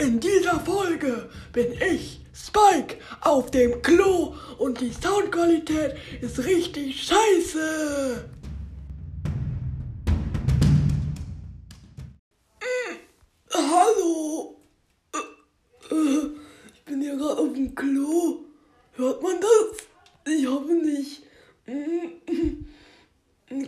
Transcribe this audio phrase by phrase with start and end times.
[0.00, 8.24] In dieser Folge bin ich, Spike, auf dem Klo und die Soundqualität ist richtig scheiße.
[12.60, 12.96] Mm,
[13.52, 14.56] Hallo.
[15.12, 16.30] Äh, äh,
[16.74, 18.44] Ich bin hier gerade auf dem Klo.
[18.92, 20.32] Hört man das?
[20.34, 21.22] Ich hoffe nicht.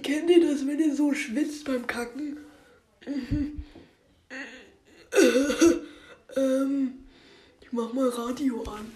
[0.03, 2.39] Kennt ihr das, wenn ihr so schwitzt beim Kacken?
[6.37, 6.95] ähm,
[7.61, 8.93] ich mach mal Radio an.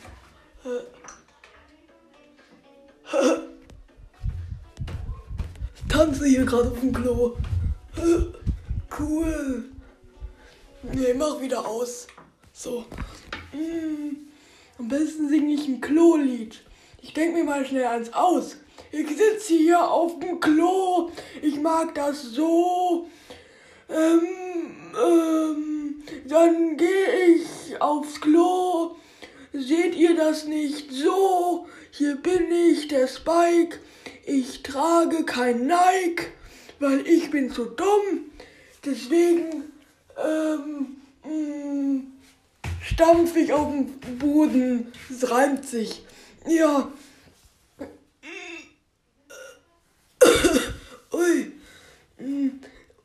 [5.74, 7.36] Ich tanze hier gerade auf dem Klo.
[8.98, 9.64] Cool.
[10.82, 12.06] Nee, mach wieder aus.
[12.52, 12.84] So.
[13.52, 14.16] Mm,
[14.78, 16.62] am besten singe ich ein Klo-Lied.
[17.02, 18.56] Ich denk mir mal schnell eins aus.
[18.92, 21.10] Ich sitze hier auf dem Klo.
[21.42, 23.08] Ich mag das so.
[23.88, 24.26] Ähm,
[25.02, 28.65] ähm, dann gehe ich aufs Klo.
[29.66, 31.66] Seht ihr das nicht so?
[31.90, 33.80] Hier bin ich, der Spike.
[34.24, 36.28] Ich trage kein Nike,
[36.78, 38.30] weil ich bin zu dumm.
[38.84, 39.64] Deswegen,
[40.24, 42.02] ähm, mh,
[42.80, 44.92] stampf ich auf den Boden.
[45.10, 46.04] Es reimt sich.
[46.46, 46.92] Ja.
[51.12, 51.52] Ui.
[52.20, 52.50] Mm.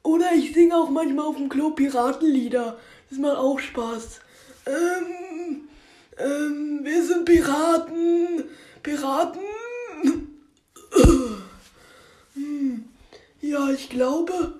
[0.04, 2.78] Oder ich singe auch manchmal auf dem Klo Piratenlieder.
[3.09, 4.20] Das macht auch Spaß.
[4.67, 5.31] Ähm,
[6.17, 8.44] ähm, wir sind Piraten.
[8.84, 9.40] Piraten.
[13.42, 14.54] Ja, ich glaube,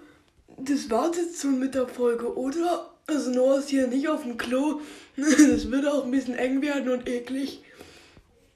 [0.57, 2.94] das war's jetzt schon mit der Folge, oder?
[3.07, 4.81] Also Noah ist hier nicht auf dem Klo.
[5.16, 7.63] Das würde auch ein bisschen eng werden und eklig.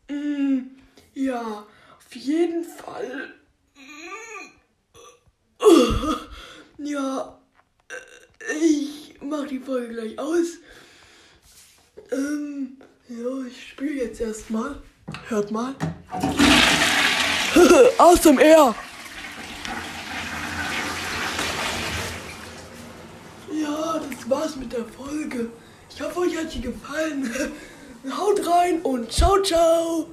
[0.10, 0.60] Mm,
[1.14, 1.66] Ja,
[1.98, 3.34] auf jeden Fall.
[6.78, 7.40] Ja,
[7.88, 10.58] äh, ich mach die Folge gleich aus.
[12.12, 12.55] Ähm,
[14.16, 14.76] jetzt erstmal.
[15.28, 15.76] Hört mal.
[17.98, 18.74] Aus dem R.
[23.52, 25.50] Ja, das war's mit der Folge.
[25.90, 27.30] Ich hoffe, euch hat sie gefallen.
[28.18, 30.08] Haut rein und ciao, ciao.